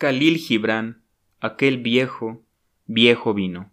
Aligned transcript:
Khalil 0.00 0.38
Gibran, 0.38 1.02
aquel 1.40 1.76
viejo, 1.76 2.42
viejo 2.86 3.34
vino. 3.34 3.70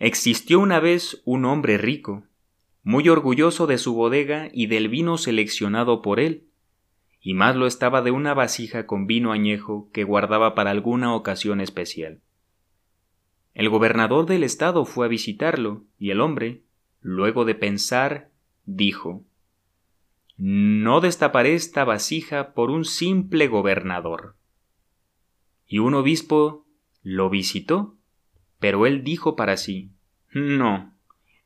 Existió 0.00 0.58
una 0.58 0.80
vez 0.80 1.22
un 1.24 1.44
hombre 1.44 1.78
rico, 1.78 2.24
muy 2.82 3.08
orgulloso 3.08 3.68
de 3.68 3.78
su 3.78 3.94
bodega 3.94 4.48
y 4.52 4.66
del 4.66 4.88
vino 4.88 5.16
seleccionado 5.16 6.02
por 6.02 6.18
él, 6.18 6.48
y 7.20 7.34
más 7.34 7.54
lo 7.54 7.68
estaba 7.68 8.02
de 8.02 8.10
una 8.10 8.34
vasija 8.34 8.86
con 8.86 9.06
vino 9.06 9.30
añejo 9.30 9.88
que 9.92 10.02
guardaba 10.02 10.56
para 10.56 10.72
alguna 10.72 11.14
ocasión 11.14 11.60
especial. 11.60 12.20
El 13.54 13.68
gobernador 13.68 14.26
del 14.26 14.42
estado 14.42 14.84
fue 14.84 15.06
a 15.06 15.08
visitarlo, 15.08 15.84
y 15.96 16.10
el 16.10 16.20
hombre, 16.20 16.64
luego 17.02 17.44
de 17.44 17.54
pensar, 17.54 18.32
dijo 18.64 19.22
No 20.36 21.00
destaparé 21.00 21.54
esta 21.54 21.84
vasija 21.84 22.52
por 22.52 22.72
un 22.72 22.84
simple 22.84 23.46
gobernador. 23.46 24.37
Y 25.68 25.78
un 25.78 25.94
obispo 25.94 26.66
lo 27.02 27.30
visitó, 27.30 27.96
pero 28.58 28.86
él 28.86 29.04
dijo 29.04 29.36
para 29.36 29.56
sí 29.56 29.92
No, 30.32 30.94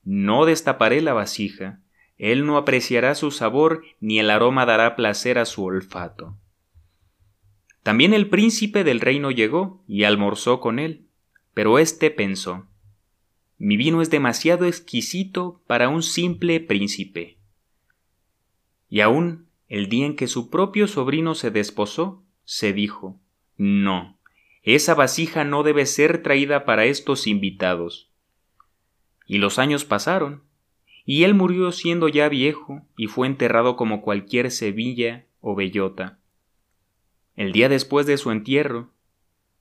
no 0.05 0.47
destaparé 0.47 1.03
la 1.03 1.13
vasija, 1.13 1.83
él 2.17 2.47
no 2.47 2.57
apreciará 2.57 3.15
su 3.15 3.30
sabor 3.30 3.83
ni 4.01 4.19
el 4.19 4.30
aroma 4.30 4.65
dará 4.65 4.97
placer 4.97 5.39
a 5.39 5.45
su 5.45 5.65
olfato. 5.65 6.39
También 7.83 8.15
el 8.15 8.29
príncipe 8.29 8.85
del 8.85 9.01
reino 9.01 9.30
llegó 9.30 9.83
y 9.89 10.05
almorzó 10.05 10.61
con 10.61 10.79
él, 10.79 11.09
pero 11.52 11.79
éste 11.79 12.11
pensó 12.11 12.69
Mi 13.59 13.77
vino 13.77 14.02
es 14.02 14.11
demasiado 14.11 14.66
exquisito 14.66 15.63
para 15.66 15.89
un 15.89 16.02
simple 16.02 16.61
príncipe. 16.61 17.39
Y 18.89 19.01
aún 19.01 19.49
el 19.69 19.89
día 19.89 20.07
en 20.07 20.16
que 20.16 20.29
su 20.29 20.51
propio 20.51 20.87
sobrino 20.87 21.35
se 21.35 21.51
desposó, 21.51 22.25
se 22.45 22.73
dijo 22.73 23.21
No, 23.57 24.12
esa 24.62 24.95
vasija 24.95 25.45
no 25.45 25.62
debe 25.62 25.87
ser 25.87 26.23
traída 26.23 26.65
para 26.65 26.85
estos 26.85 27.27
invitados. 27.27 28.10
Y 29.27 29.38
los 29.38 29.59
años 29.59 29.85
pasaron, 29.85 30.45
y 31.05 31.24
él 31.24 31.35
murió 31.35 31.73
siendo 31.73 32.09
ya 32.09 32.29
viejo 32.29 32.87
y 32.96 33.09
fue 33.09 33.27
enterrado 33.27 33.77
como 33.77 34.02
cualquier 34.02 34.51
Sevilla 34.51 35.27
o 35.40 35.55
bellota. 35.57 36.18
El 37.35 37.52
día 37.52 37.68
después 37.68 38.07
de 38.07 38.18
su 38.18 38.30
entierro, 38.30 38.90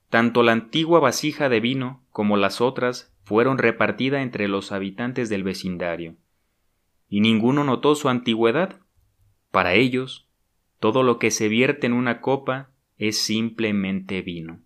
tanto 0.08 0.42
la 0.42 0.52
antigua 0.52 1.00
vasija 1.00 1.48
de 1.48 1.60
vino 1.60 2.04
como 2.10 2.36
las 2.36 2.60
otras 2.60 3.12
fueron 3.24 3.58
repartidas 3.58 4.22
entre 4.22 4.46
los 4.46 4.70
habitantes 4.70 5.28
del 5.28 5.42
vecindario, 5.42 6.16
y 7.08 7.20
ninguno 7.20 7.64
notó 7.64 7.94
su 7.94 8.08
antigüedad. 8.08 8.80
Para 9.50 9.74
ellos, 9.74 10.28
todo 10.78 11.02
lo 11.02 11.18
que 11.18 11.30
se 11.30 11.48
vierte 11.48 11.86
en 11.86 11.92
una 11.92 12.20
copa 12.20 12.70
es 12.98 13.18
simplemente 13.18 14.22
vino. 14.22 14.60